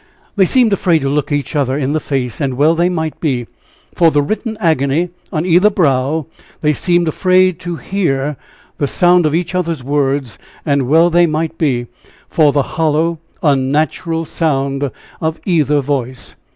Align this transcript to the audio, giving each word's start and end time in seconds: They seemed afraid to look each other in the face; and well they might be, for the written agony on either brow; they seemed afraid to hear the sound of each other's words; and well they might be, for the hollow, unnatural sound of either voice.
They 0.35 0.45
seemed 0.45 0.73
afraid 0.73 1.01
to 1.03 1.09
look 1.09 1.31
each 1.31 1.55
other 1.55 1.77
in 1.77 1.93
the 1.93 1.99
face; 1.99 2.41
and 2.41 2.55
well 2.57 2.73
they 2.73 2.89
might 2.89 3.19
be, 3.21 3.45
for 3.93 4.09
the 4.09 4.23
written 4.23 4.57
agony 4.59 5.09
on 5.31 5.45
either 5.45 5.69
brow; 5.69 6.25
they 6.61 6.73
seemed 6.73 7.07
afraid 7.07 7.59
to 7.59 7.75
hear 7.75 8.35
the 8.79 8.87
sound 8.87 9.27
of 9.27 9.35
each 9.35 9.53
other's 9.53 9.83
words; 9.83 10.39
and 10.65 10.87
well 10.89 11.11
they 11.11 11.27
might 11.27 11.55
be, 11.59 11.85
for 12.31 12.51
the 12.51 12.63
hollow, 12.81 13.19
unnatural 13.43 14.25
sound 14.25 14.89
of 15.21 15.39
either 15.45 15.81
voice. 15.81 16.35